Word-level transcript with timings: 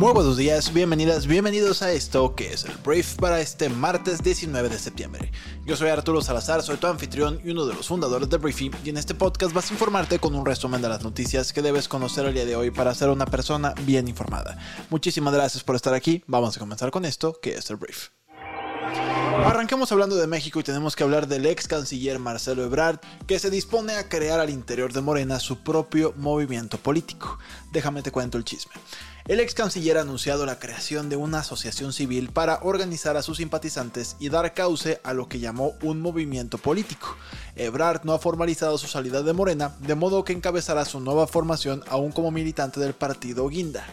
Muy 0.00 0.14
buenos 0.14 0.38
días, 0.38 0.72
bienvenidas, 0.72 1.26
bienvenidos 1.26 1.82
a 1.82 1.92
esto 1.92 2.34
que 2.34 2.54
es 2.54 2.64
el 2.64 2.72
brief 2.78 3.16
para 3.16 3.38
este 3.42 3.68
martes 3.68 4.22
19 4.22 4.70
de 4.70 4.78
septiembre. 4.78 5.30
Yo 5.66 5.76
soy 5.76 5.90
Arturo 5.90 6.22
Salazar, 6.22 6.62
soy 6.62 6.78
tu 6.78 6.86
anfitrión 6.86 7.38
y 7.44 7.50
uno 7.50 7.66
de 7.66 7.74
los 7.74 7.88
fundadores 7.88 8.30
de 8.30 8.38
Briefy 8.38 8.70
y 8.82 8.88
en 8.88 8.96
este 8.96 9.14
podcast 9.14 9.52
vas 9.52 9.70
a 9.70 9.74
informarte 9.74 10.18
con 10.18 10.34
un 10.34 10.46
resumen 10.46 10.80
de 10.80 10.88
las 10.88 11.04
noticias 11.04 11.52
que 11.52 11.60
debes 11.60 11.86
conocer 11.86 12.24
el 12.24 12.32
día 12.32 12.46
de 12.46 12.56
hoy 12.56 12.70
para 12.70 12.94
ser 12.94 13.10
una 13.10 13.26
persona 13.26 13.74
bien 13.84 14.08
informada. 14.08 14.56
Muchísimas 14.88 15.34
gracias 15.34 15.62
por 15.62 15.76
estar 15.76 15.92
aquí, 15.92 16.24
vamos 16.26 16.56
a 16.56 16.60
comenzar 16.60 16.90
con 16.90 17.04
esto 17.04 17.38
que 17.38 17.56
es 17.56 17.68
el 17.68 17.76
brief. 17.76 18.08
Arranquemos 19.44 19.90
hablando 19.90 20.16
de 20.16 20.26
México 20.26 20.60
y 20.60 20.62
tenemos 20.62 20.94
que 20.94 21.02
hablar 21.02 21.26
del 21.26 21.46
ex 21.46 21.66
canciller 21.66 22.18
Marcelo 22.18 22.62
Ebrard, 22.62 23.00
que 23.26 23.38
se 23.38 23.50
dispone 23.50 23.94
a 23.94 24.08
crear 24.08 24.38
al 24.38 24.50
interior 24.50 24.92
de 24.92 25.00
Morena 25.00 25.40
su 25.40 25.58
propio 25.58 26.12
movimiento 26.16 26.76
político. 26.76 27.38
Déjame 27.72 28.02
te 28.02 28.12
cuento 28.12 28.36
el 28.36 28.44
chisme. 28.44 28.72
El 29.26 29.40
ex 29.40 29.54
canciller 29.54 29.96
ha 29.96 30.02
anunciado 30.02 30.44
la 30.44 30.58
creación 30.58 31.08
de 31.08 31.16
una 31.16 31.40
asociación 31.40 31.92
civil 31.92 32.30
para 32.30 32.60
organizar 32.62 33.16
a 33.16 33.22
sus 33.22 33.38
simpatizantes 33.38 34.16
y 34.18 34.28
dar 34.28 34.52
cauce 34.54 35.00
a 35.04 35.14
lo 35.14 35.28
que 35.28 35.40
llamó 35.40 35.74
un 35.82 36.00
movimiento 36.00 36.58
político. 36.58 37.16
Ebrard 37.56 38.04
no 38.04 38.12
ha 38.12 38.18
formalizado 38.18 38.76
su 38.76 38.88
salida 38.88 39.22
de 39.22 39.32
Morena, 39.32 39.74
de 39.80 39.94
modo 39.94 40.22
que 40.22 40.32
encabezará 40.32 40.84
su 40.84 41.00
nueva 41.00 41.26
formación 41.26 41.82
aún 41.88 42.12
como 42.12 42.30
militante 42.30 42.78
del 42.78 42.94
partido 42.94 43.48
Guinda. 43.48 43.86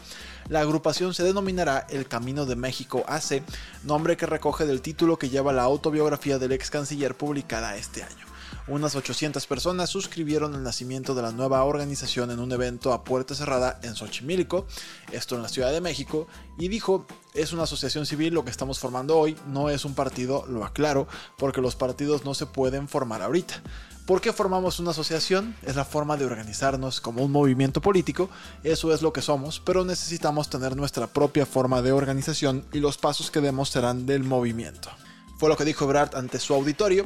La 0.50 0.62
agrupación 0.62 1.14
se 1.14 1.24
denominará 1.24 1.86
El 1.90 2.08
Camino 2.08 2.46
de 2.46 2.56
México 2.56 3.04
AC, 3.08 3.44
nombre 3.84 4.16
que 4.16 4.26
recoge 4.26 4.66
del 4.66 4.82
título 4.82 5.20
que 5.20 5.28
lleva 5.30 5.52
la 5.52 5.64
autobiografía 5.64 6.40
del 6.40 6.54
ex 6.54 6.72
canciller 6.72 7.18
publicada 7.18 7.76
este 7.76 8.04
año. 8.04 8.26
Unas 8.70 8.96
800 8.96 9.46
personas 9.46 9.90
suscribieron 9.90 10.56
el 10.56 10.64
nacimiento 10.64 11.16
de 11.16 11.22
la 11.22 11.32
nueva 11.32 11.64
organización 11.66 12.32
en 12.32 12.40
un 12.40 12.52
evento 12.54 12.94
a 12.94 13.04
puerta 13.04 13.36
cerrada 13.36 13.80
en 13.84 13.96
Xochimilco, 13.96 14.68
esto 15.12 15.36
en 15.36 15.42
la 15.42 15.50
Ciudad 15.50 15.72
de 15.72 15.82
México, 15.82 16.28
y 16.58 16.70
dijo, 16.70 17.06
es 17.34 17.52
una 17.52 17.64
asociación 17.64 18.06
civil 18.06 18.34
lo 18.34 18.46
que 18.46 18.52
estamos 18.52 18.80
formando 18.80 19.18
hoy, 19.18 19.38
no 19.48 19.70
es 19.70 19.84
un 19.84 19.96
partido, 19.96 20.46
lo 20.48 20.64
aclaro, 20.64 21.08
porque 21.38 21.62
los 21.62 21.76
partidos 21.76 22.24
no 22.24 22.34
se 22.34 22.46
pueden 22.46 22.88
formar 22.88 23.22
ahorita. 23.22 23.62
¿Por 24.08 24.22
qué 24.22 24.32
formamos 24.32 24.80
una 24.80 24.92
asociación? 24.92 25.54
Es 25.64 25.76
la 25.76 25.84
forma 25.84 26.16
de 26.16 26.24
organizarnos 26.24 27.02
como 27.02 27.26
un 27.26 27.32
movimiento 27.34 27.82
político, 27.82 28.30
eso 28.64 28.94
es 28.94 29.02
lo 29.02 29.12
que 29.12 29.22
somos, 29.22 29.60
pero 29.60 29.84
necesitamos 29.84 30.50
tener 30.50 30.78
nuestra 30.78 31.08
propia 31.08 31.46
forma 31.46 31.82
de 31.82 31.92
organización 31.92 32.66
y 32.72 32.80
los 32.80 32.98
pasos 32.98 33.30
que 33.32 33.42
demos 33.42 33.68
serán 33.68 34.06
del 34.06 34.24
movimiento. 34.24 34.90
Fue 35.38 35.50
lo 35.50 35.58
que 35.58 35.66
dijo 35.66 35.84
Ebrard 35.84 36.16
ante 36.16 36.40
su 36.40 36.54
auditorio. 36.54 37.06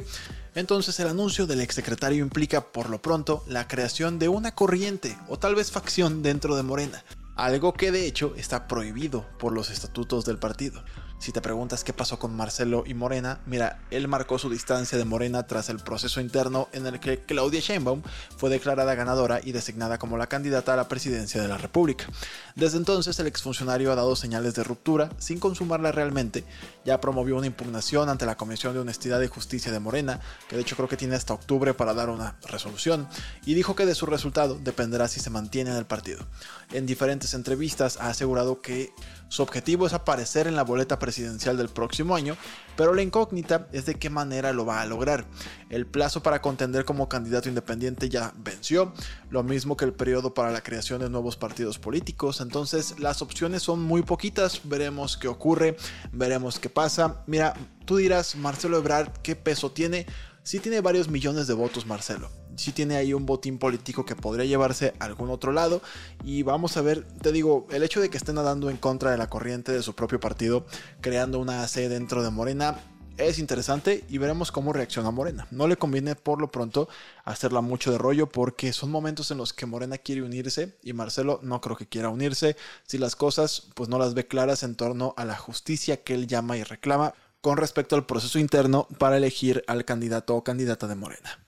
Entonces 0.54 1.00
el 1.00 1.08
anuncio 1.08 1.48
del 1.48 1.60
exsecretario 1.60 2.22
implica 2.22 2.60
por 2.60 2.88
lo 2.88 3.02
pronto 3.02 3.42
la 3.48 3.66
creación 3.66 4.20
de 4.20 4.28
una 4.28 4.54
corriente 4.54 5.18
o 5.26 5.40
tal 5.40 5.56
vez 5.56 5.72
facción 5.72 6.22
dentro 6.22 6.54
de 6.54 6.62
Morena, 6.62 7.04
algo 7.34 7.72
que 7.72 7.90
de 7.90 8.06
hecho 8.06 8.32
está 8.36 8.68
prohibido 8.68 9.26
por 9.40 9.52
los 9.52 9.70
estatutos 9.70 10.24
del 10.24 10.38
partido. 10.38 10.84
Si 11.22 11.30
te 11.30 11.40
preguntas 11.40 11.84
qué 11.84 11.92
pasó 11.92 12.18
con 12.18 12.34
Marcelo 12.34 12.82
y 12.84 12.94
Morena, 12.94 13.38
mira, 13.46 13.78
él 13.92 14.08
marcó 14.08 14.40
su 14.40 14.50
distancia 14.50 14.98
de 14.98 15.04
Morena 15.04 15.46
tras 15.46 15.68
el 15.68 15.78
proceso 15.78 16.20
interno 16.20 16.68
en 16.72 16.84
el 16.84 16.98
que 16.98 17.20
Claudia 17.20 17.60
Sheinbaum 17.60 18.02
fue 18.36 18.50
declarada 18.50 18.96
ganadora 18.96 19.38
y 19.40 19.52
designada 19.52 19.98
como 19.98 20.18
la 20.18 20.26
candidata 20.26 20.72
a 20.72 20.76
la 20.76 20.88
presidencia 20.88 21.40
de 21.40 21.46
la 21.46 21.58
República. 21.58 22.06
Desde 22.56 22.78
entonces 22.78 23.20
el 23.20 23.28
exfuncionario 23.28 23.92
ha 23.92 23.94
dado 23.94 24.16
señales 24.16 24.54
de 24.56 24.64
ruptura 24.64 25.10
sin 25.18 25.38
consumarla 25.38 25.92
realmente, 25.92 26.42
ya 26.84 27.00
promovió 27.00 27.36
una 27.36 27.46
impugnación 27.46 28.08
ante 28.08 28.26
la 28.26 28.36
Comisión 28.36 28.74
de 28.74 28.80
Honestidad 28.80 29.20
y 29.20 29.28
Justicia 29.28 29.70
de 29.70 29.78
Morena, 29.78 30.18
que 30.48 30.56
de 30.56 30.62
hecho 30.62 30.74
creo 30.74 30.88
que 30.88 30.96
tiene 30.96 31.14
hasta 31.14 31.34
octubre 31.34 31.72
para 31.72 31.94
dar 31.94 32.10
una 32.10 32.36
resolución, 32.48 33.06
y 33.46 33.54
dijo 33.54 33.76
que 33.76 33.86
de 33.86 33.94
su 33.94 34.06
resultado 34.06 34.58
dependerá 34.58 35.06
si 35.06 35.20
se 35.20 35.30
mantiene 35.30 35.70
en 35.70 35.76
el 35.76 35.86
partido. 35.86 36.26
En 36.72 36.84
diferentes 36.84 37.32
entrevistas 37.32 37.96
ha 38.00 38.08
asegurado 38.08 38.60
que 38.60 38.92
su 39.28 39.42
objetivo 39.42 39.86
es 39.86 39.92
aparecer 39.92 40.48
en 40.48 40.56
la 40.56 40.64
boleta 40.64 40.98
presidencial 40.98 41.11
del 41.16 41.68
próximo 41.68 42.14
año, 42.14 42.36
pero 42.76 42.94
la 42.94 43.02
incógnita 43.02 43.68
es 43.72 43.86
de 43.86 43.94
qué 43.96 44.10
manera 44.10 44.52
lo 44.52 44.64
va 44.64 44.80
a 44.80 44.86
lograr. 44.86 45.26
El 45.70 45.86
plazo 45.86 46.22
para 46.22 46.40
contender 46.40 46.84
como 46.84 47.08
candidato 47.08 47.48
independiente 47.48 48.08
ya 48.08 48.32
venció, 48.36 48.92
lo 49.30 49.42
mismo 49.42 49.76
que 49.76 49.84
el 49.84 49.92
periodo 49.92 50.34
para 50.34 50.50
la 50.50 50.62
creación 50.62 51.00
de 51.00 51.10
nuevos 51.10 51.36
partidos 51.36 51.78
políticos, 51.78 52.40
entonces 52.40 52.98
las 52.98 53.22
opciones 53.22 53.62
son 53.62 53.82
muy 53.82 54.02
poquitas, 54.02 54.60
veremos 54.64 55.16
qué 55.16 55.28
ocurre, 55.28 55.76
veremos 56.12 56.58
qué 56.58 56.68
pasa. 56.68 57.22
Mira, 57.26 57.54
tú 57.84 57.96
dirás, 57.96 58.36
Marcelo 58.36 58.78
Ebrard, 58.78 59.12
¿qué 59.22 59.36
peso 59.36 59.70
tiene? 59.72 60.06
Sí 60.42 60.58
tiene 60.58 60.80
varios 60.80 61.08
millones 61.08 61.46
de 61.46 61.54
votos 61.54 61.86
Marcelo 61.86 62.41
si 62.56 62.72
tiene 62.72 62.96
ahí 62.96 63.14
un 63.14 63.26
botín 63.26 63.58
político 63.58 64.04
que 64.04 64.16
podría 64.16 64.44
llevarse 64.44 64.94
a 64.98 65.04
algún 65.04 65.30
otro 65.30 65.52
lado. 65.52 65.82
Y 66.24 66.42
vamos 66.42 66.76
a 66.76 66.82
ver, 66.82 67.06
te 67.20 67.32
digo, 67.32 67.66
el 67.70 67.82
hecho 67.82 68.00
de 68.00 68.10
que 68.10 68.16
estén 68.16 68.36
nadando 68.36 68.70
en 68.70 68.76
contra 68.76 69.10
de 69.10 69.18
la 69.18 69.28
corriente 69.28 69.72
de 69.72 69.82
su 69.82 69.94
propio 69.94 70.20
partido, 70.20 70.66
creando 71.00 71.38
una 71.38 71.62
AC 71.62 71.74
dentro 71.88 72.22
de 72.22 72.30
Morena, 72.30 72.78
es 73.18 73.38
interesante 73.38 74.04
y 74.08 74.18
veremos 74.18 74.52
cómo 74.52 74.72
reacciona 74.72 75.10
Morena. 75.10 75.46
No 75.50 75.68
le 75.68 75.76
conviene 75.76 76.14
por 76.14 76.40
lo 76.40 76.50
pronto 76.50 76.88
hacerla 77.24 77.60
mucho 77.60 77.92
de 77.92 77.98
rollo 77.98 78.28
porque 78.28 78.72
son 78.72 78.90
momentos 78.90 79.30
en 79.30 79.38
los 79.38 79.52
que 79.52 79.66
Morena 79.66 79.98
quiere 79.98 80.22
unirse 80.22 80.76
y 80.82 80.92
Marcelo 80.92 81.38
no 81.42 81.60
creo 81.60 81.76
que 81.76 81.86
quiera 81.86 82.08
unirse 82.08 82.56
si 82.86 82.98
las 82.98 83.16
cosas 83.16 83.68
pues 83.74 83.88
no 83.88 83.98
las 83.98 84.14
ve 84.14 84.26
claras 84.26 84.62
en 84.62 84.76
torno 84.76 85.14
a 85.16 85.24
la 85.24 85.36
justicia 85.36 86.02
que 86.02 86.14
él 86.14 86.26
llama 86.26 86.56
y 86.56 86.62
reclama 86.62 87.14
con 87.40 87.56
respecto 87.56 87.96
al 87.96 88.06
proceso 88.06 88.38
interno 88.38 88.86
para 88.98 89.16
elegir 89.16 89.64
al 89.66 89.84
candidato 89.84 90.36
o 90.36 90.44
candidata 90.44 90.86
de 90.86 90.94
Morena. 90.94 91.38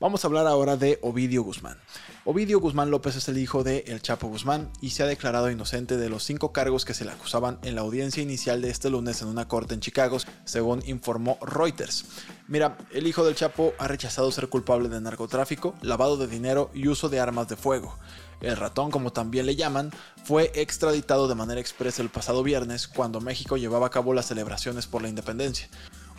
Vamos 0.00 0.24
a 0.24 0.26
hablar 0.26 0.46
ahora 0.46 0.76
de 0.76 0.98
Ovidio 1.02 1.42
Guzmán. 1.42 1.78
Ovidio 2.24 2.60
Guzmán 2.60 2.90
López 2.90 3.16
es 3.16 3.28
el 3.28 3.38
hijo 3.38 3.64
de 3.64 3.84
El 3.86 4.02
Chapo 4.02 4.28
Guzmán 4.28 4.70
y 4.80 4.90
se 4.90 5.02
ha 5.02 5.06
declarado 5.06 5.50
inocente 5.50 5.96
de 5.96 6.08
los 6.08 6.24
cinco 6.24 6.52
cargos 6.52 6.84
que 6.84 6.94
se 6.94 7.04
le 7.04 7.12
acusaban 7.12 7.58
en 7.62 7.74
la 7.74 7.80
audiencia 7.80 8.22
inicial 8.22 8.62
de 8.62 8.70
este 8.70 8.90
lunes 8.90 9.22
en 9.22 9.28
una 9.28 9.48
corte 9.48 9.74
en 9.74 9.80
Chicago, 9.80 10.18
según 10.44 10.82
informó 10.86 11.38
Reuters. 11.40 12.04
Mira, 12.48 12.78
el 12.92 13.06
hijo 13.06 13.24
del 13.24 13.34
Chapo 13.34 13.74
ha 13.78 13.88
rechazado 13.88 14.30
ser 14.30 14.48
culpable 14.48 14.88
de 14.88 15.00
narcotráfico, 15.00 15.74
lavado 15.82 16.16
de 16.16 16.26
dinero 16.26 16.70
y 16.74 16.88
uso 16.88 17.08
de 17.08 17.20
armas 17.20 17.48
de 17.48 17.56
fuego. 17.56 17.96
El 18.40 18.56
ratón, 18.56 18.90
como 18.90 19.12
también 19.12 19.46
le 19.46 19.56
llaman, 19.56 19.92
fue 20.24 20.50
extraditado 20.54 21.28
de 21.28 21.36
manera 21.36 21.60
expresa 21.60 22.02
el 22.02 22.08
pasado 22.08 22.42
viernes 22.42 22.88
cuando 22.88 23.20
México 23.20 23.56
llevaba 23.56 23.86
a 23.86 23.90
cabo 23.90 24.14
las 24.14 24.26
celebraciones 24.26 24.86
por 24.86 25.02
la 25.02 25.08
independencia. 25.08 25.68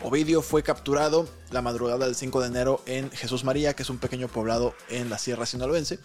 Ovidio 0.02 0.42
fue 0.42 0.62
capturado 0.62 1.26
la 1.50 1.62
madrugada 1.62 2.04
del 2.04 2.14
5 2.14 2.40
de 2.40 2.48
enero 2.48 2.82
en 2.86 3.10
Jesús 3.10 3.44
María, 3.44 3.74
que 3.74 3.82
es 3.82 3.90
un 3.90 3.98
pequeño 3.98 4.28
poblado 4.28 4.74
en 4.90 5.08
la 5.08 5.18
Sierra 5.18 5.46
Sinaloense, 5.46 5.98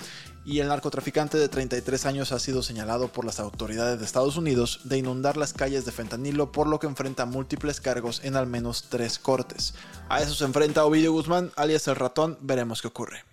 y 0.46 0.60
el 0.60 0.68
narcotraficante 0.68 1.38
de 1.38 1.50
33 1.50 2.06
años 2.06 2.32
ha 2.32 2.40
sido 2.40 2.64
señalado 2.64 3.10
por 3.10 3.26
las 3.26 3.40
autoridades 3.40 4.00
de 4.00 4.06
Estados 4.06 4.38
Unidos 4.38 4.82
de 4.86 4.98
inundar 4.98 5.38
las 5.38 5.54
calles 5.54 5.86
de 5.86 5.92
fentanilo, 5.92 6.52
por 6.52 6.68
lo 6.68 6.80
que 6.80 6.88
enfrenta 6.88 7.26
múltiples 7.26 7.82
cargos 7.82 8.22
en 8.24 8.36
al 8.36 8.48
menos 8.48 8.86
tres 8.90 9.20
cortes. 9.20 9.74
A 10.08 10.22
eso 10.22 10.34
se 10.34 10.46
enfrenta 10.46 10.86
Ovidio 10.86 11.12
Guzmán, 11.12 11.52
alias 11.56 11.88
el 11.88 11.96
ratón, 11.96 12.38
veremos 12.42 12.82
qué 12.82 12.88
ocurre. 12.88 13.26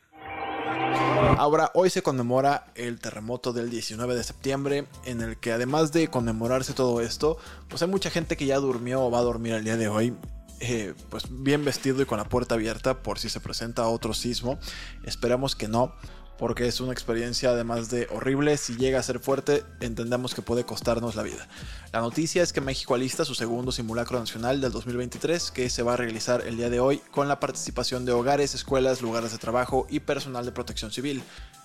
Ahora, 1.38 1.70
hoy 1.74 1.90
se 1.90 2.02
conmemora 2.02 2.66
el 2.74 2.98
terremoto 2.98 3.52
del 3.52 3.70
19 3.70 4.14
de 4.14 4.24
septiembre, 4.24 4.86
en 5.04 5.20
el 5.20 5.36
que 5.38 5.52
además 5.52 5.92
de 5.92 6.08
conmemorarse 6.08 6.72
todo 6.72 7.00
esto, 7.00 7.36
pues 7.68 7.82
hay 7.82 7.88
mucha 7.88 8.10
gente 8.10 8.36
que 8.36 8.46
ya 8.46 8.56
durmió 8.56 9.02
o 9.02 9.10
va 9.10 9.18
a 9.18 9.22
dormir 9.22 9.52
el 9.54 9.64
día 9.64 9.76
de 9.76 9.88
hoy 9.88 10.16
eh, 10.60 10.94
pues 11.10 11.24
bien 11.30 11.64
vestido 11.64 12.02
y 12.02 12.06
con 12.06 12.18
la 12.18 12.28
puerta 12.28 12.54
abierta 12.54 13.02
por 13.02 13.18
si 13.18 13.28
se 13.28 13.40
presenta 13.40 13.86
otro 13.88 14.14
sismo. 14.14 14.58
Esperamos 15.04 15.54
que 15.54 15.68
no, 15.68 15.94
porque 16.38 16.66
es 16.66 16.80
una 16.80 16.92
experiencia 16.92 17.50
además 17.50 17.90
de 17.90 18.08
horrible. 18.10 18.56
Si 18.56 18.76
llega 18.76 18.98
a 18.98 19.02
ser 19.02 19.18
fuerte, 19.18 19.64
entendemos 19.80 20.34
que 20.34 20.42
puede 20.42 20.64
costarnos 20.64 21.14
la 21.14 21.22
vida. 21.22 21.46
La 21.92 22.00
noticia 22.00 22.42
es 22.42 22.52
que 22.52 22.60
México 22.60 22.94
alista 22.94 23.24
su 23.24 23.34
segundo 23.34 23.72
simulacro 23.72 24.18
nacional 24.18 24.60
del 24.60 24.72
2023, 24.72 25.50
que 25.50 25.70
se 25.70 25.82
va 25.82 25.94
a 25.94 25.96
realizar 25.96 26.42
el 26.46 26.56
día 26.56 26.70
de 26.70 26.80
hoy 26.80 26.98
con 27.10 27.28
la 27.28 27.40
participación 27.40 28.04
de 28.04 28.12
hogares, 28.12 28.54
escuelas, 28.54 29.02
lugares 29.02 29.32
de 29.32 29.38
trabajo 29.38 29.86
y 29.88 30.00
personal 30.00 30.44
de 30.44 30.52
protección 30.52 30.90
civil. 30.90 31.22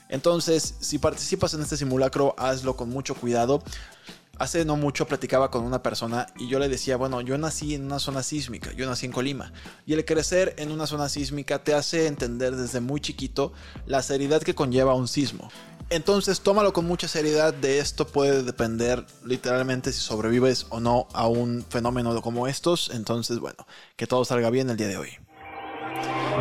Entonces, 0.10 0.76
si 0.82 0.98
participas 0.98 1.54
en 1.54 1.62
este 1.62 1.78
simulacro, 1.78 2.36
hazlo 2.38 2.76
con 2.76 2.90
mucho 2.90 3.16
cuidado. 3.16 3.64
Hace 4.42 4.66
no 4.66 4.76
mucho 4.76 5.06
platicaba 5.06 5.52
con 5.52 5.64
una 5.64 5.84
persona 5.84 6.26
y 6.36 6.48
yo 6.48 6.58
le 6.58 6.68
decía, 6.68 6.98
bueno, 6.98 7.22
yo 7.22 7.38
nací 7.38 7.76
en 7.76 7.86
una 7.86 8.00
zona 8.00 8.24
sísmica, 8.24 8.72
yo 8.74 8.88
nací 8.88 9.06
en 9.06 9.12
Colima. 9.12 9.54
Y 9.86 9.94
el 9.94 10.04
crecer 10.04 10.56
en 10.58 10.72
una 10.72 10.88
zona 10.88 11.10
sísmica 11.10 11.64
te 11.64 11.76
hace 11.76 12.08
entender 12.08 12.56
desde 12.56 12.80
muy 12.80 13.02
chiquito 13.02 13.54
la 13.86 14.02
seriedad 14.02 14.42
que 14.42 14.56
conlleva 14.56 14.96
un 14.96 15.08
sismo. 15.08 15.52
Entonces 15.92 16.42
tómalo 16.42 16.74
con 16.74 16.88
mucha 16.88 17.08
seriedad, 17.08 17.54
de 17.54 17.78
esto 17.78 18.08
puede 18.08 18.42
depender 18.42 19.06
literalmente 19.24 19.94
si 19.94 20.00
sobrevives 20.00 20.66
o 20.70 20.80
no 20.80 21.08
a 21.14 21.28
un 21.28 21.64
fenómeno 21.70 22.20
como 22.24 22.48
estos. 22.48 22.90
Entonces, 22.96 23.38
bueno, 23.38 23.68
que 23.96 24.08
todo 24.08 24.26
salga 24.26 24.50
bien 24.50 24.72
el 24.72 24.78
día 24.78 24.88
de 24.88 24.98
hoy. 24.98 25.10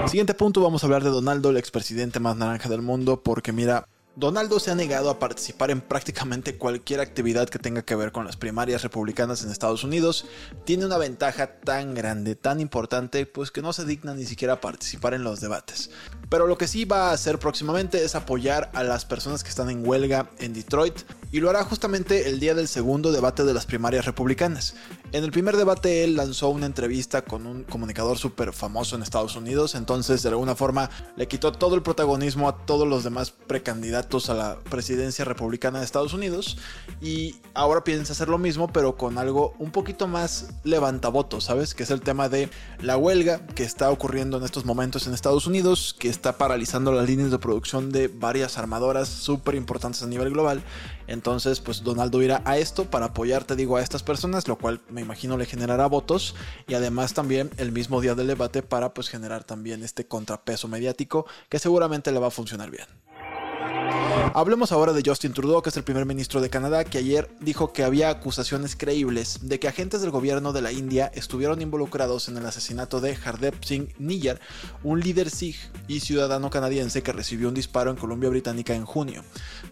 Siguiente 0.07 0.33
punto, 0.33 0.63
vamos 0.63 0.83
a 0.83 0.87
hablar 0.87 1.05
de 1.05 1.11
Donaldo, 1.11 1.51
el 1.51 1.59
expresidente 1.59 2.19
más 2.19 2.35
naranja 2.35 2.71
del 2.71 2.81
mundo, 2.81 3.23
porque 3.23 3.53
mira, 3.53 3.87
Donaldo 4.17 4.59
se 4.59 4.73
ha 4.73 4.75
negado 4.75 5.09
a 5.09 5.21
participar 5.21 5.71
en 5.71 5.81
prácticamente 5.81 6.59
cualquier 6.59 6.99
actividad 6.99 7.49
que 7.49 7.61
tenga 7.61 7.83
que 7.83 7.95
ver 7.95 8.11
con 8.11 8.25
las 8.25 8.37
primarias 8.37 8.83
republicanas 8.83 9.45
en 9.45 9.53
Estados 9.53 9.85
Unidos. 9.85 10.27
Tiene 10.65 10.85
una 10.85 10.99
ventaja 10.99 11.61
tan 11.61 11.95
grande, 11.95 12.35
tan 12.35 12.59
importante, 12.59 13.25
pues 13.25 13.53
que 13.53 13.63
no 13.63 13.73
se 13.73 13.85
digna 13.85 14.15
ni 14.15 14.25
siquiera 14.25 14.55
a 14.55 14.61
participar 14.61 15.15
en 15.15 15.23
los 15.23 15.41
debates. 15.41 15.91
Pero 16.29 16.49
lo 16.49 16.59
que 16.59 16.67
sí 16.67 16.85
va 16.85 17.11
a 17.11 17.13
hacer 17.13 17.39
próximamente 17.39 18.05
es 18.05 18.17
apoyar 18.17 18.71
a 18.75 18.83
las 18.83 19.05
personas 19.05 19.45
que 19.45 19.51
están 19.51 19.71
en 19.71 19.87
huelga 19.87 20.29
en 20.39 20.55
Detroit 20.55 20.99
y 21.31 21.39
lo 21.39 21.49
hará 21.49 21.63
justamente 21.63 22.29
el 22.29 22.41
día 22.41 22.55
del 22.55 22.67
segundo 22.67 23.13
debate 23.13 23.45
de 23.45 23.55
las 23.55 23.67
primarias 23.67 24.07
republicanas. 24.07 24.75
En 25.13 25.25
el 25.25 25.33
primer 25.33 25.57
debate 25.57 26.05
él 26.05 26.15
lanzó 26.15 26.51
una 26.51 26.67
entrevista 26.67 27.23
con 27.23 27.45
un 27.45 27.65
comunicador 27.65 28.17
súper 28.17 28.53
famoso 28.53 28.95
en 28.95 29.03
Estados 29.03 29.35
Unidos, 29.35 29.75
entonces 29.75 30.23
de 30.23 30.29
alguna 30.29 30.55
forma 30.55 30.89
le 31.17 31.27
quitó 31.27 31.51
todo 31.51 31.75
el 31.75 31.83
protagonismo 31.83 32.49
a 32.49 32.59
todos 32.65 32.87
los 32.87 33.03
demás 33.03 33.33
precandidatos 33.33 34.31
a 34.31 34.35
la 34.35 34.59
presidencia 34.71 35.25
republicana 35.25 35.81
de 35.81 35.85
Estados 35.85 36.15
Unidos 36.15 36.59
y 37.01 37.35
ahora 37.55 37.83
piensa 37.83 38.13
hacer 38.13 38.29
lo 38.29 38.39
mismo 38.39 38.73
pero 38.73 38.97
con 38.97 39.19
algo 39.19 39.53
un 39.59 39.73
poquito 39.73 40.07
más 40.07 40.51
levantavotos, 40.63 41.43
¿sabes? 41.43 41.75
Que 41.75 41.83
es 41.83 41.91
el 41.91 42.03
tema 42.03 42.29
de 42.29 42.49
la 42.81 42.97
huelga 42.97 43.45
que 43.57 43.65
está 43.65 43.91
ocurriendo 43.91 44.37
en 44.37 44.45
estos 44.45 44.65
momentos 44.65 45.09
en 45.09 45.15
Estados 45.15 45.49
Unidos, 45.49 45.97
que 45.99 46.09
está 46.09 46.39
paralizando 46.39 46.93
las 46.93 47.09
líneas 47.09 47.33
de 47.33 47.39
producción 47.41 47.91
de 47.91 48.07
varias 48.07 48.59
armadoras 48.59 49.09
súper 49.09 49.57
importantes 49.57 50.05
a 50.05 50.07
nivel 50.07 50.31
global. 50.31 50.63
Entonces, 51.11 51.59
pues 51.59 51.83
Donaldo 51.83 52.23
irá 52.23 52.41
a 52.45 52.57
esto 52.57 52.85
para 52.85 53.07
apoyar, 53.07 53.43
te 53.43 53.57
digo, 53.57 53.77
a 53.77 53.83
estas 53.83 54.05
personas, 54.05 54.47
lo 54.47 54.57
cual 54.57 54.81
me 54.89 55.01
imagino 55.01 55.37
le 55.37 55.45
generará 55.45 55.87
votos 55.87 56.37
y 56.69 56.75
además 56.75 57.15
también 57.15 57.51
el 57.57 57.73
mismo 57.73 58.01
día 58.01 58.15
del 58.15 58.29
debate 58.29 58.63
para 58.63 58.95
pues 58.95 59.09
generar 59.09 59.43
también 59.43 59.83
este 59.83 60.07
contrapeso 60.07 60.69
mediático 60.69 61.27
que 61.49 61.59
seguramente 61.59 62.13
le 62.13 62.21
va 62.21 62.29
a 62.29 62.31
funcionar 62.31 62.71
bien. 62.71 62.87
Hablemos 64.33 64.71
ahora 64.71 64.93
de 64.93 65.03
Justin 65.05 65.33
Trudeau, 65.33 65.61
que 65.61 65.71
es 65.71 65.77
el 65.77 65.83
primer 65.83 66.07
ministro 66.07 66.41
de 66.41 66.51
Canadá, 66.51 66.85
que 66.85 66.99
ayer 66.99 67.29
dijo 67.41 67.73
que 67.73 67.83
había 67.83 68.11
acusaciones 68.11 68.77
creíbles 68.77 69.41
de 69.43 69.59
que 69.59 69.67
agentes 69.67 70.03
del 70.03 70.13
gobierno 70.13 70.53
de 70.53 70.63
la 70.63 70.71
India 70.71 71.11
estuvieron 71.15 71.61
involucrados 71.61 72.29
en 72.29 72.37
el 72.37 72.47
asesinato 72.47 73.01
de 73.01 73.17
Hardeep 73.17 73.65
Singh 73.65 73.93
Niyar, 73.99 74.41
un 74.85 75.01
líder 75.01 75.31
Sikh 75.31 75.57
y 75.89 75.99
ciudadano 75.99 76.49
canadiense 76.49 77.03
que 77.03 77.13
recibió 77.13 77.49
un 77.49 77.55
disparo 77.55 77.91
en 77.91 77.97
Columbia 77.97 78.31
Británica 78.31 78.73
en 78.73 78.85
junio. 78.85 79.25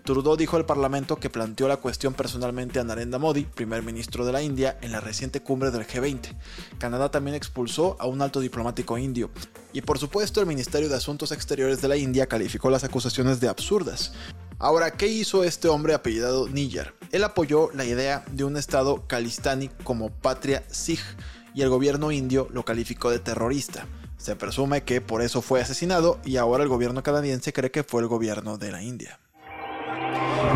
Trudeau 0.04 0.36
dijo 0.36 0.56
al 0.56 0.66
Parlamento 0.66 1.16
que 1.16 1.30
planteó 1.30 1.68
la 1.68 1.76
cuestión 1.76 2.14
personalmente 2.14 2.80
a 2.80 2.84
Narendra 2.84 3.20
Modi, 3.20 3.44
primer 3.44 3.84
ministro 3.84 4.26
de 4.26 4.32
la 4.32 4.42
India, 4.42 4.76
en 4.82 4.90
la 4.90 5.00
reciente 5.00 5.40
cumbre 5.40 5.70
del 5.70 5.86
G20. 5.86 6.34
Canadá 6.78 7.12
también 7.12 7.36
expulsó 7.36 7.96
a 8.00 8.06
un 8.06 8.22
alto 8.22 8.40
diplomático 8.40 8.98
indio. 8.98 9.30
Y 9.72 9.82
por 9.82 9.98
supuesto, 9.98 10.40
el 10.40 10.46
Ministerio 10.46 10.88
de 10.88 10.96
Asuntos 10.96 11.30
Exteriores 11.30 11.80
de 11.80 11.88
la 11.88 11.96
India 11.96 12.26
calificó 12.26 12.70
las 12.70 12.82
acusaciones 12.82 13.38
de 13.38 13.48
absurdas. 13.48 14.12
Ahora, 14.60 14.90
¿qué 14.90 15.06
hizo 15.06 15.44
este 15.44 15.68
hombre 15.68 15.94
apellidado 15.94 16.48
Niger? 16.48 16.92
Él 17.12 17.22
apoyó 17.22 17.70
la 17.74 17.84
idea 17.84 18.24
de 18.32 18.42
un 18.42 18.56
estado 18.56 19.06
calistani 19.06 19.68
como 19.84 20.10
patria 20.10 20.64
Sikh 20.68 21.04
y 21.54 21.62
el 21.62 21.68
gobierno 21.68 22.10
indio 22.10 22.48
lo 22.50 22.64
calificó 22.64 23.10
de 23.10 23.20
terrorista. 23.20 23.86
Se 24.16 24.34
presume 24.34 24.82
que 24.82 25.00
por 25.00 25.22
eso 25.22 25.42
fue 25.42 25.60
asesinado 25.60 26.18
y 26.24 26.38
ahora 26.38 26.64
el 26.64 26.68
gobierno 26.68 27.04
canadiense 27.04 27.52
cree 27.52 27.70
que 27.70 27.84
fue 27.84 28.02
el 28.02 28.08
gobierno 28.08 28.58
de 28.58 28.72
la 28.72 28.82
India. 28.82 29.20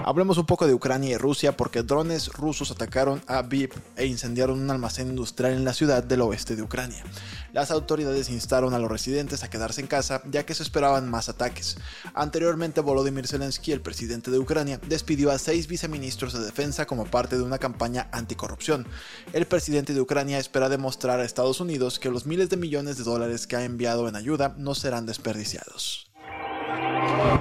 Hablemos 0.04 0.36
un 0.38 0.46
poco 0.46 0.66
de 0.66 0.74
Ucrania 0.74 1.10
y 1.10 1.16
Rusia 1.16 1.56
porque 1.56 1.82
drones 1.82 2.28
rusos 2.28 2.70
atacaron 2.70 3.22
a 3.26 3.42
VIP 3.42 3.74
e 3.96 4.06
incendiaron 4.06 4.60
un 4.60 4.70
almacén 4.70 5.08
industrial 5.08 5.52
en 5.52 5.64
la 5.64 5.74
ciudad 5.74 6.02
del 6.02 6.22
oeste 6.22 6.56
de 6.56 6.62
Ucrania. 6.62 7.04
Las 7.52 7.70
autoridades 7.70 8.28
instaron 8.28 8.74
a 8.74 8.78
los 8.78 8.90
residentes 8.90 9.44
a 9.44 9.50
quedarse 9.50 9.80
en 9.80 9.86
casa 9.86 10.22
ya 10.30 10.44
que 10.44 10.54
se 10.54 10.62
esperaban 10.62 11.08
más 11.08 11.28
ataques. 11.28 11.76
Anteriormente 12.14 12.80
Volodymyr 12.80 13.28
Zelensky, 13.28 13.72
el 13.72 13.80
presidente 13.80 14.30
de 14.30 14.38
Ucrania, 14.38 14.80
despidió 14.88 15.30
a 15.30 15.38
seis 15.38 15.68
viceministros 15.68 16.32
de 16.32 16.44
defensa 16.44 16.86
como 16.86 17.06
parte 17.06 17.36
de 17.36 17.42
una 17.42 17.58
campaña 17.58 18.08
anticorrupción. 18.12 18.86
El 19.32 19.46
presidente 19.46 19.94
de 19.94 20.00
Ucrania 20.00 20.38
espera 20.38 20.68
demostrar 20.68 21.20
a 21.20 21.24
Estados 21.24 21.60
Unidos 21.60 21.98
que 21.98 22.10
los 22.10 22.26
miles 22.26 22.50
de 22.50 22.56
millones 22.56 22.98
de 22.98 23.04
dólares 23.04 23.46
que 23.46 23.56
ha 23.56 23.64
enviado 23.64 24.08
en 24.08 24.16
ayuda 24.16 24.54
no 24.58 24.74
serán 24.74 25.06
desperdiciados. 25.06 26.11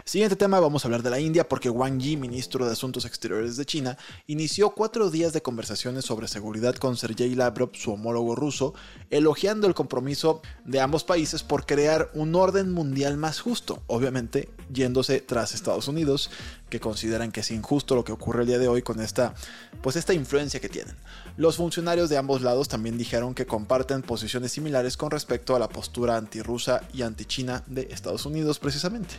Siguiente 0.06 0.36
tema, 0.36 0.60
vamos 0.60 0.84
a 0.84 0.88
hablar 0.88 1.04
de 1.04 1.10
la 1.10 1.20
India 1.20 1.48
porque 1.48 1.70
Wang 1.70 2.00
Yi, 2.00 2.18
ministro 2.18 2.66
de 2.66 2.74
Asuntos 2.74 3.06
Exteriores 3.06 3.56
de 3.56 3.66
China, 3.66 3.98
inició 4.28 4.72
cuatro 4.72 5.10
días 5.10 5.32
de 5.32 5.42
conversaciones 5.42 6.06
sobre 6.06 6.28
seguridad 6.28 6.76
con 6.76 6.98
Sergei 6.98 7.34
Lavrov, 7.34 7.70
su 7.74 7.94
homólogo 7.94 8.36
ruso, 8.36 8.74
elogiando 9.10 9.68
el 9.68 9.74
compromiso 9.74 10.42
de 10.66 10.82
ambos 10.82 11.04
países 11.04 11.44
por 11.44 11.66
crear 11.66 12.12
un 12.14 12.36
orden 12.36 12.72
mundial 12.72 13.18
más 13.18 13.40
justo, 13.40 13.84
obviamente 13.88 14.50
yéndose 14.72 15.22
tras 15.22 15.54
Estados 15.54 15.88
Unidos, 15.88 16.30
que 16.72 16.80
consideran 16.80 17.32
que 17.32 17.42
es 17.42 17.52
injusto 17.52 17.94
lo 17.94 18.04
que 18.04 18.12
ocurre 18.12 18.42
el 18.42 18.48
día 18.48 18.58
de 18.58 18.68
hoy 18.68 18.82
con 18.82 19.00
esta, 19.00 19.36
pues 19.84 19.96
esta 19.96 20.16
influencia 20.16 20.60
que 20.60 20.70
tienen. 20.70 20.96
Los 21.38 21.58
funcionarios 21.58 22.10
de 22.10 22.18
ambos 22.18 22.42
lados 22.42 22.68
también 22.68 22.98
dijeron 22.98 23.36
que 23.36 23.46
comparten 23.46 24.02
posiciones 24.02 24.54
similares 24.54 24.98
con 24.98 25.12
respecto 25.12 25.56
a 25.56 25.60
la 25.60 25.70
postura 25.70 26.18
antirrusa 26.18 26.82
y 26.94 27.04
antichina 27.04 27.64
de 27.68 27.90
Estados 27.92 28.26
Unidos 28.26 28.58
precisamente. 28.58 29.16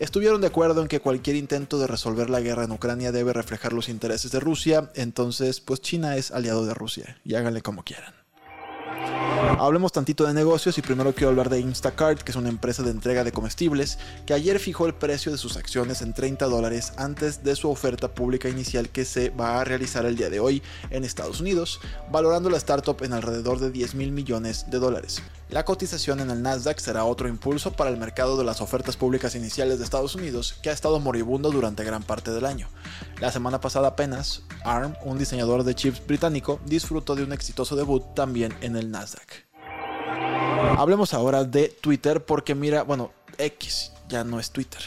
Estuvieron 0.00 0.42
de 0.42 0.48
acuerdo 0.48 0.82
en 0.82 0.88
que 0.88 1.00
cualquier 1.00 1.36
intento 1.36 1.78
de 1.78 1.86
resolver 1.86 2.28
la 2.28 2.40
guerra 2.40 2.64
en 2.64 2.72
Ucrania 2.72 3.12
debe 3.12 3.32
reflejar 3.32 3.72
los 3.72 3.88
intereses 3.88 4.32
de 4.32 4.40
Rusia, 4.40 4.90
entonces 4.94 5.60
pues 5.60 5.80
China 5.80 6.16
es 6.16 6.32
aliado 6.32 6.66
de 6.66 6.74
Rusia 6.74 7.18
y 7.24 7.36
háganle 7.36 7.62
como 7.62 7.84
quieran. 7.84 8.14
Hablemos 9.48 9.92
tantito 9.92 10.26
de 10.26 10.34
negocios 10.34 10.76
y 10.76 10.82
primero 10.82 11.14
quiero 11.14 11.30
hablar 11.30 11.48
de 11.48 11.60
Instacart, 11.60 12.20
que 12.20 12.32
es 12.32 12.36
una 12.36 12.48
empresa 12.48 12.82
de 12.82 12.90
entrega 12.90 13.24
de 13.24 13.32
comestibles, 13.32 13.98
que 14.26 14.34
ayer 14.34 14.58
fijó 14.58 14.86
el 14.86 14.94
precio 14.94 15.30
de 15.32 15.38
sus 15.38 15.56
acciones 15.56 16.02
en 16.02 16.12
30 16.12 16.46
dólares 16.46 16.92
antes 16.98 17.42
de 17.42 17.56
su 17.56 17.70
oferta 17.70 18.12
pública 18.12 18.48
inicial 18.48 18.90
que 18.90 19.04
se 19.04 19.30
va 19.30 19.60
a 19.60 19.64
realizar 19.64 20.04
el 20.04 20.16
día 20.16 20.30
de 20.30 20.40
hoy 20.40 20.62
en 20.90 21.04
Estados 21.04 21.40
Unidos, 21.40 21.80
valorando 22.10 22.50
la 22.50 22.58
startup 22.58 23.02
en 23.02 23.12
alrededor 23.12 23.60
de 23.60 23.70
10 23.70 23.94
mil 23.94 24.12
millones 24.12 24.66
de 24.68 24.78
dólares. 24.78 25.22
La 25.48 25.64
cotización 25.64 26.18
en 26.18 26.30
el 26.30 26.42
Nasdaq 26.42 26.80
será 26.80 27.04
otro 27.04 27.28
impulso 27.28 27.70
para 27.72 27.90
el 27.90 27.96
mercado 27.96 28.36
de 28.36 28.42
las 28.42 28.60
ofertas 28.60 28.96
públicas 28.96 29.36
iniciales 29.36 29.78
de 29.78 29.84
Estados 29.84 30.16
Unidos, 30.16 30.58
que 30.60 30.70
ha 30.70 30.72
estado 30.72 30.98
moribundo 30.98 31.52
durante 31.52 31.84
gran 31.84 32.02
parte 32.02 32.32
del 32.32 32.46
año. 32.46 32.68
La 33.20 33.30
semana 33.30 33.60
pasada 33.60 33.88
apenas, 33.88 34.42
ARM, 34.64 34.94
un 35.04 35.18
diseñador 35.18 35.62
de 35.62 35.76
chips 35.76 36.04
británico, 36.04 36.58
disfrutó 36.66 37.14
de 37.14 37.22
un 37.22 37.32
exitoso 37.32 37.76
debut 37.76 38.02
también 38.14 38.54
en 38.60 38.74
el 38.74 38.90
Nasdaq. 38.90 39.46
Hablemos 40.76 41.14
ahora 41.14 41.44
de 41.44 41.68
Twitter 41.68 42.24
porque 42.24 42.56
mira, 42.56 42.82
bueno, 42.82 43.12
X 43.38 43.92
ya 44.08 44.24
no 44.24 44.40
es 44.40 44.50
Twitter. 44.50 44.80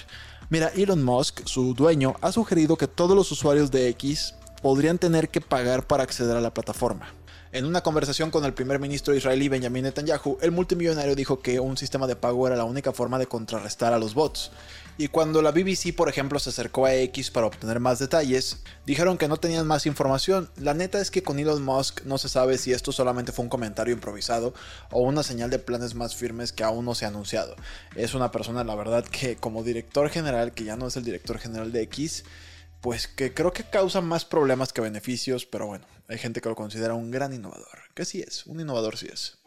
Mira, 0.50 0.68
Elon 0.76 1.04
Musk, 1.04 1.46
su 1.46 1.74
dueño, 1.74 2.16
ha 2.20 2.34
sugerido 2.34 2.76
que 2.76 2.88
todos 2.88 3.16
los 3.16 3.32
usuarios 3.32 3.72
de 3.72 3.88
X 3.90 4.36
podrían 4.62 4.98
tener 4.98 5.30
que 5.30 5.39
pagar 5.39 5.88
para 5.88 6.04
acceder 6.04 6.36
a 6.36 6.42
la 6.42 6.54
plataforma. 6.54 7.13
En 7.51 7.65
una 7.65 7.82
conversación 7.82 8.29
con 8.29 8.46
el 8.46 8.53
primer 8.53 8.77
ministro 8.77 9.15
israelí 9.15 9.50
Benjamin 9.50 9.86
Netanyahu, 9.86 10.38
el 10.39 10.51
multimillonario 10.51 11.15
dijo 11.15 11.41
que 11.41 11.60
un 11.60 11.77
sistema 11.77 12.06
de 12.06 12.15
pago 12.15 12.46
era 12.46 12.56
la 12.56 12.63
única 12.63 12.94
forma 12.94 13.18
de 13.18 13.25
contrarrestar 13.25 13.91
a 13.91 13.98
los 13.98 14.13
bots. 14.13 14.51
Y 15.00 15.08
cuando 15.08 15.41
la 15.41 15.50
BBC, 15.50 15.96
por 15.96 16.10
ejemplo, 16.10 16.38
se 16.38 16.51
acercó 16.51 16.86
a 16.86 16.94
X 16.94 17.32
para 17.32 17.48
obtener 17.48 17.79
más 17.79 17.98
detalles, 17.98 18.58
dijeron 18.86 19.18
que 19.18 19.27
no 19.27 19.38
tenían 19.38 19.65
más 19.65 19.88
información. 19.88 20.48
La 20.58 20.75
neta 20.75 21.01
es 21.01 21.10
que 21.10 21.24
con 21.24 21.39
Elon 21.39 21.63
Musk 21.63 22.03
no 22.06 22.20
se 22.20 22.29
sabe 22.29 22.60
si 22.60 22.72
esto 22.72 22.91
solamente 22.91 23.32
fue 23.32 23.46
un 23.46 23.50
comentario 23.50 23.96
improvisado 23.96 24.53
o 24.91 25.01
una 25.01 25.24
señal 25.24 25.50
de 25.50 25.58
planes 25.58 25.96
más 25.96 26.15
firmes 26.15 26.51
que 26.51 26.63
aún 26.63 26.86
no 26.86 26.94
se 26.94 27.06
ha 27.06 27.08
anunciado. 27.08 27.56
Es 27.96 28.13
una 28.13 28.32
persona, 28.32 28.63
la 28.63 28.75
verdad, 28.75 29.03
que 29.06 29.38
como 29.38 29.63
director 29.63 30.08
general, 30.10 30.51
que 30.51 30.65
ya 30.65 30.75
no 30.75 30.86
es 30.86 30.98
el 30.98 31.03
director 31.03 31.39
general 31.39 31.72
de 31.72 31.82
X, 31.82 32.25
pues 32.81 33.07
que 33.07 33.33
creo 33.33 33.53
que 33.53 33.63
causa 33.63 34.01
más 34.01 34.25
problemas 34.25 34.74
que 34.74 34.81
beneficios, 34.81 35.45
pero 35.45 35.67
bueno, 35.67 35.86
hay 36.07 36.17
gente 36.17 36.41
que 36.41 36.50
lo 36.50 36.55
considera 36.55 36.93
un 36.93 37.12
gran 37.12 37.33
innovador, 37.33 37.79
que 37.93 38.05
sí 38.05 38.21
es, 38.21 38.45
un 38.45 38.59
innovador 38.59 38.98
sí 38.98 39.07
es. 39.12 39.38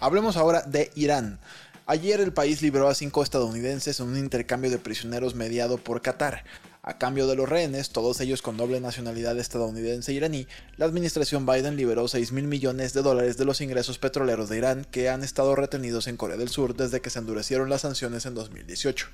Hablemos 0.00 0.36
ahora 0.36 0.62
de 0.62 0.90
Irán. 0.94 1.38
Ayer 1.86 2.20
el 2.20 2.32
país 2.32 2.62
liberó 2.62 2.88
a 2.88 2.94
cinco 2.94 3.22
estadounidenses 3.22 4.00
en 4.00 4.08
un 4.08 4.16
intercambio 4.16 4.70
de 4.70 4.78
prisioneros 4.78 5.34
mediado 5.34 5.78
por 5.78 6.02
Qatar. 6.02 6.44
A 6.86 6.98
cambio 6.98 7.26
de 7.26 7.34
los 7.34 7.48
rehenes, 7.48 7.88
todos 7.88 8.20
ellos 8.20 8.42
con 8.42 8.58
doble 8.58 8.78
nacionalidad 8.78 9.38
estadounidense 9.38 10.12
e 10.12 10.16
iraní, 10.16 10.46
la 10.76 10.84
administración 10.84 11.46
Biden 11.46 11.76
liberó 11.76 12.08
6 12.08 12.32
mil 12.32 12.46
millones 12.46 12.92
de 12.92 13.00
dólares 13.00 13.38
de 13.38 13.46
los 13.46 13.62
ingresos 13.62 13.96
petroleros 13.96 14.50
de 14.50 14.58
Irán 14.58 14.86
que 14.90 15.08
han 15.08 15.24
estado 15.24 15.56
retenidos 15.56 16.08
en 16.08 16.18
Corea 16.18 16.36
del 16.36 16.50
Sur 16.50 16.76
desde 16.76 17.00
que 17.00 17.08
se 17.08 17.20
endurecieron 17.20 17.70
las 17.70 17.80
sanciones 17.80 18.26
en 18.26 18.34
2018. 18.34 19.06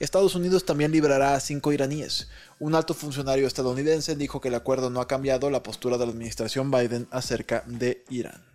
Estados 0.00 0.34
Unidos 0.34 0.64
también 0.64 0.90
liberará 0.90 1.36
a 1.36 1.40
cinco 1.40 1.72
iraníes. 1.72 2.26
Un 2.58 2.74
alto 2.74 2.92
funcionario 2.92 3.46
estadounidense 3.46 4.16
dijo 4.16 4.40
que 4.40 4.48
el 4.48 4.56
acuerdo 4.56 4.90
no 4.90 5.00
ha 5.00 5.06
cambiado 5.06 5.48
la 5.48 5.62
postura 5.62 5.98
de 5.98 6.06
la 6.06 6.10
administración 6.10 6.72
Biden 6.72 7.06
acerca 7.12 7.62
de 7.68 8.02
Irán. 8.10 8.51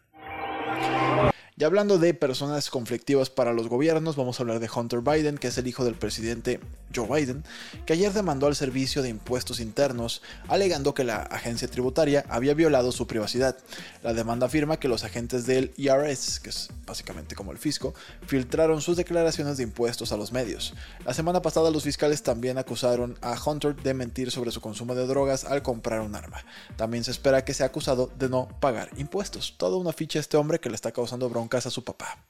Y 1.59 1.63
hablando 1.63 1.97
de 1.97 2.13
personas 2.13 2.69
conflictivas 2.69 3.31
para 3.31 3.51
los 3.51 3.67
gobiernos, 3.67 4.15
vamos 4.15 4.39
a 4.39 4.43
hablar 4.43 4.59
de 4.59 4.69
Hunter 4.71 5.01
Biden, 5.01 5.39
que 5.39 5.47
es 5.47 5.57
el 5.57 5.65
hijo 5.65 5.83
del 5.83 5.95
presidente 5.95 6.59
Joe 6.95 7.07
Biden, 7.07 7.43
que 7.87 7.93
ayer 7.93 8.13
demandó 8.13 8.45
al 8.45 8.55
Servicio 8.55 9.01
de 9.01 9.09
Impuestos 9.09 9.59
Internos 9.59 10.21
alegando 10.47 10.93
que 10.93 11.03
la 11.03 11.17
agencia 11.17 11.67
tributaria 11.67 12.23
había 12.29 12.53
violado 12.53 12.91
su 12.91 13.07
privacidad. 13.07 13.57
La 14.03 14.13
demanda 14.13 14.45
afirma 14.45 14.77
que 14.77 14.87
los 14.87 15.03
agentes 15.03 15.47
del 15.47 15.73
IRS, 15.77 16.41
que 16.41 16.51
es 16.51 16.69
básicamente 16.85 17.33
como 17.33 17.51
el 17.51 17.57
fisco, 17.57 17.95
filtraron 18.27 18.79
sus 18.79 18.95
declaraciones 18.95 19.57
de 19.57 19.63
impuestos 19.63 20.11
a 20.11 20.17
los 20.17 20.31
medios. 20.31 20.75
La 21.05 21.15
semana 21.15 21.41
pasada 21.41 21.71
los 21.71 21.83
fiscales 21.83 22.21
también 22.21 22.59
acusaron 22.59 23.17
a 23.21 23.35
Hunter 23.43 23.75
de 23.75 23.95
mentir 23.95 24.29
sobre 24.29 24.51
su 24.51 24.61
consumo 24.61 24.93
de 24.93 25.07
drogas 25.07 25.43
al 25.43 25.63
comprar 25.63 26.01
un 26.01 26.13
arma. 26.13 26.45
También 26.75 27.03
se 27.03 27.09
espera 27.09 27.43
que 27.43 27.55
sea 27.55 27.65
acusado 27.65 28.11
de 28.19 28.29
no 28.29 28.47
pagar 28.59 28.91
impuestos. 28.97 29.55
Toda 29.57 29.77
una 29.77 29.91
ficha 29.91 30.19
a 30.19 30.21
este 30.21 30.37
hombre 30.37 30.59
que 30.59 30.69
le 30.69 30.75
está 30.75 30.91
causando 30.91 31.27
broncas 31.47 31.65
a 31.65 31.69
su 31.69 31.83
papá. 31.83 32.26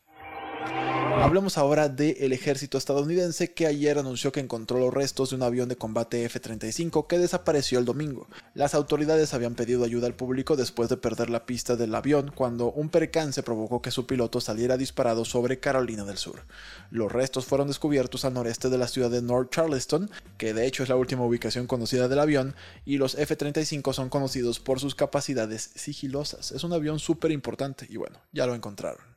Hablemos 1.20 1.58
ahora 1.58 1.90
del 1.90 2.32
ejército 2.32 2.78
estadounidense 2.78 3.52
que 3.52 3.66
ayer 3.66 3.98
anunció 3.98 4.32
que 4.32 4.40
encontró 4.40 4.80
los 4.80 4.94
restos 4.94 5.32
de 5.32 5.36
un 5.36 5.42
avión 5.42 5.68
de 5.68 5.76
combate 5.76 6.24
F-35 6.24 7.08
que 7.08 7.18
desapareció 7.18 7.80
el 7.80 7.86
domingo. 7.86 8.28
Las 8.54 8.76
autoridades 8.76 9.34
habían 9.34 9.56
pedido 9.56 9.84
ayuda 9.84 10.06
al 10.06 10.14
público 10.14 10.56
después 10.56 10.90
de 10.90 10.96
perder 10.96 11.32
la 11.32 11.48
pista 11.48 11.76
del 11.76 11.96
avión 11.96 12.32
cuando 12.34 12.72
un 12.72 12.90
percance 12.90 13.42
provocó 13.42 13.82
que 13.82 13.90
su 13.90 14.06
piloto 14.06 14.40
saliera 14.40 14.78
disparado 14.78 15.26
sobre 15.26 15.60
Carolina 15.60 16.06
del 16.06 16.18
Sur. 16.18 16.46
Los 16.92 17.12
restos 17.12 17.46
fueron 17.46 17.68
descubiertos 17.68 18.24
al 18.24 18.36
noreste 18.36 18.70
de 18.70 18.78
la 18.78 18.88
ciudad 18.88 19.10
de 19.10 19.24
North 19.24 19.52
Charleston, 19.52 20.12
que 20.38 20.54
de 20.54 20.68
hecho 20.68 20.84
es 20.84 20.90
la 20.90 20.96
última 20.96 21.26
ubicación 21.26 21.66
conocida 21.66 22.08
del 22.08 22.20
avión, 22.20 22.56
y 22.86 22.98
los 22.98 23.16
F-35 23.16 23.92
son 23.92 24.10
conocidos 24.10 24.60
por 24.60 24.80
sus 24.80 24.94
capacidades 24.94 25.72
sigilosas. 25.76 26.52
Es 26.52 26.64
un 26.64 26.74
avión 26.74 27.00
súper 27.00 27.32
importante 27.32 27.88
y 27.90 27.98
bueno, 27.98 28.20
ya 28.32 28.46
lo 28.46 28.54
encontraron. 28.54 29.17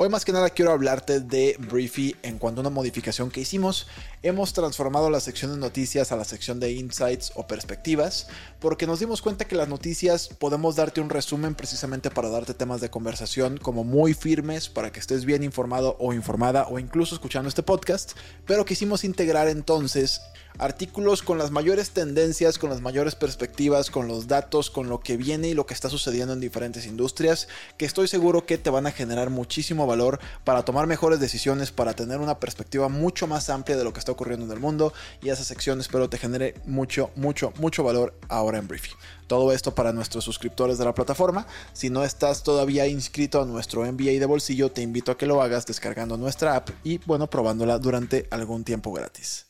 Hoy 0.00 0.08
más 0.08 0.24
que 0.24 0.30
nada 0.30 0.50
quiero 0.50 0.70
hablarte 0.70 1.18
de 1.18 1.56
Briefy 1.58 2.14
en 2.22 2.38
cuanto 2.38 2.60
a 2.60 2.62
una 2.62 2.70
modificación 2.70 3.32
que 3.32 3.40
hicimos. 3.40 3.88
Hemos 4.22 4.52
transformado 4.52 5.10
la 5.10 5.18
sección 5.18 5.50
de 5.50 5.58
noticias 5.58 6.12
a 6.12 6.16
la 6.16 6.24
sección 6.24 6.60
de 6.60 6.70
insights 6.70 7.32
o 7.34 7.48
perspectivas 7.48 8.28
porque 8.60 8.86
nos 8.86 9.00
dimos 9.00 9.22
cuenta 9.22 9.46
que 9.46 9.56
las 9.56 9.68
noticias 9.68 10.28
podemos 10.28 10.76
darte 10.76 11.00
un 11.00 11.10
resumen 11.10 11.56
precisamente 11.56 12.12
para 12.12 12.28
darte 12.28 12.54
temas 12.54 12.80
de 12.80 12.90
conversación 12.90 13.56
como 13.58 13.82
muy 13.82 14.14
firmes 14.14 14.68
para 14.68 14.92
que 14.92 15.00
estés 15.00 15.24
bien 15.24 15.42
informado 15.42 15.96
o 15.98 16.12
informada 16.12 16.68
o 16.68 16.78
incluso 16.78 17.16
escuchando 17.16 17.48
este 17.48 17.64
podcast, 17.64 18.12
pero 18.46 18.64
quisimos 18.64 19.02
integrar 19.02 19.48
entonces 19.48 20.20
artículos 20.58 21.22
con 21.22 21.38
las 21.38 21.50
mayores 21.50 21.90
tendencias, 21.90 22.58
con 22.58 22.70
las 22.70 22.80
mayores 22.80 23.14
perspectivas, 23.14 23.90
con 23.90 24.08
los 24.08 24.26
datos, 24.26 24.70
con 24.70 24.88
lo 24.88 25.00
que 25.00 25.16
viene 25.16 25.48
y 25.48 25.54
lo 25.54 25.66
que 25.66 25.74
está 25.74 25.88
sucediendo 25.88 26.32
en 26.32 26.40
diferentes 26.40 26.86
industrias, 26.86 27.48
que 27.76 27.86
estoy 27.86 28.08
seguro 28.08 28.44
que 28.44 28.58
te 28.58 28.70
van 28.70 28.86
a 28.86 28.92
generar 28.92 29.30
muchísimo 29.30 29.86
valor 29.88 30.20
para 30.44 30.64
tomar 30.64 30.86
mejores 30.86 31.18
decisiones, 31.18 31.72
para 31.72 31.94
tener 31.94 32.20
una 32.20 32.38
perspectiva 32.38 32.88
mucho 32.88 33.26
más 33.26 33.50
amplia 33.50 33.76
de 33.76 33.82
lo 33.82 33.92
que 33.92 33.98
está 33.98 34.12
ocurriendo 34.12 34.46
en 34.46 34.52
el 34.52 34.60
mundo 34.60 34.92
y 35.20 35.30
esa 35.30 35.42
sección 35.42 35.80
espero 35.80 36.08
te 36.08 36.18
genere 36.18 36.54
mucho, 36.64 37.10
mucho, 37.16 37.52
mucho 37.58 37.82
valor 37.82 38.14
ahora 38.28 38.58
en 38.58 38.68
Briefing. 38.68 38.94
Todo 39.26 39.52
esto 39.52 39.74
para 39.74 39.92
nuestros 39.92 40.24
suscriptores 40.24 40.78
de 40.78 40.84
la 40.84 40.94
plataforma. 40.94 41.46
Si 41.72 41.90
no 41.90 42.04
estás 42.04 42.42
todavía 42.42 42.86
inscrito 42.86 43.42
a 43.42 43.44
nuestro 43.44 43.82
MBA 43.84 44.18
de 44.18 44.26
bolsillo, 44.26 44.70
te 44.70 44.82
invito 44.82 45.12
a 45.12 45.18
que 45.18 45.26
lo 45.26 45.42
hagas 45.42 45.66
descargando 45.66 46.16
nuestra 46.16 46.56
app 46.56 46.70
y 46.84 46.98
bueno, 46.98 47.28
probándola 47.28 47.78
durante 47.78 48.26
algún 48.30 48.64
tiempo 48.64 48.92
gratis. 48.92 49.47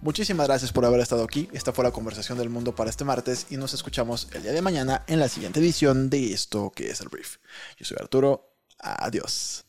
Muchísimas 0.00 0.46
gracias 0.46 0.72
por 0.72 0.84
haber 0.84 1.00
estado 1.00 1.24
aquí. 1.24 1.48
Esta 1.52 1.72
fue 1.72 1.84
la 1.84 1.90
conversación 1.90 2.38
del 2.38 2.48
mundo 2.50 2.74
para 2.74 2.90
este 2.90 3.04
martes 3.04 3.46
y 3.50 3.56
nos 3.56 3.74
escuchamos 3.74 4.28
el 4.32 4.42
día 4.42 4.52
de 4.52 4.62
mañana 4.62 5.04
en 5.06 5.20
la 5.20 5.28
siguiente 5.28 5.60
edición 5.60 6.10
de 6.10 6.32
esto 6.32 6.72
que 6.74 6.90
es 6.90 7.00
el 7.00 7.08
brief. 7.08 7.36
Yo 7.78 7.84
soy 7.84 7.96
Arturo. 8.00 8.48
Adiós. 8.78 9.64